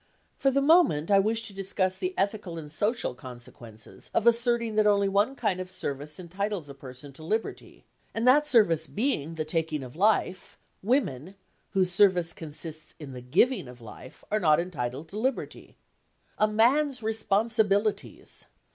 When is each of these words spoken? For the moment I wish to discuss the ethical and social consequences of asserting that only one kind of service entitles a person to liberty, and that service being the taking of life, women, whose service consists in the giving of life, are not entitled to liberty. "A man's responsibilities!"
For 0.35 0.49
the 0.49 0.63
moment 0.63 1.11
I 1.11 1.19
wish 1.19 1.43
to 1.43 1.53
discuss 1.53 1.95
the 1.95 2.15
ethical 2.17 2.57
and 2.57 2.71
social 2.71 3.13
consequences 3.13 4.09
of 4.15 4.25
asserting 4.25 4.73
that 4.73 4.87
only 4.87 5.07
one 5.07 5.35
kind 5.35 5.59
of 5.59 5.69
service 5.69 6.19
entitles 6.19 6.67
a 6.69 6.73
person 6.73 7.13
to 7.13 7.23
liberty, 7.23 7.85
and 8.11 8.27
that 8.27 8.47
service 8.47 8.87
being 8.87 9.35
the 9.35 9.45
taking 9.45 9.83
of 9.83 9.95
life, 9.95 10.57
women, 10.81 11.35
whose 11.73 11.91
service 11.91 12.33
consists 12.33 12.95
in 12.97 13.13
the 13.13 13.21
giving 13.21 13.67
of 13.67 13.79
life, 13.79 14.23
are 14.31 14.39
not 14.39 14.59
entitled 14.59 15.07
to 15.09 15.19
liberty. 15.19 15.77
"A 16.39 16.47
man's 16.47 17.03
responsibilities!" 17.03 18.45